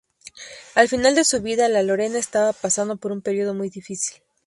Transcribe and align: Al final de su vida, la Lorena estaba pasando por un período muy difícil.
Al 0.73 0.89
final 0.89 1.13
de 1.13 1.23
su 1.23 1.43
vida, 1.43 1.69
la 1.69 1.83
Lorena 1.83 2.17
estaba 2.17 2.53
pasando 2.53 2.97
por 2.97 3.11
un 3.11 3.21
período 3.21 3.53
muy 3.53 3.69
difícil. 3.69 4.23